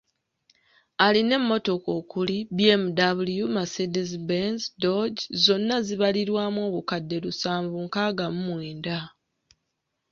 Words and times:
Alina 1.05 1.33
emmotoka 1.39 1.89
okuli; 1.99 2.37
BMW, 2.57 3.29
Mercedes 3.55 4.11
Benz, 4.27 4.61
Dodge, 4.81 5.21
zonna 5.43 5.75
zibalirirwamu 5.85 6.59
obukadde 6.67 7.17
lusanvu 7.23 7.75
nkaaga 7.85 8.25
mu 8.43 8.51
wenda. 8.59 8.99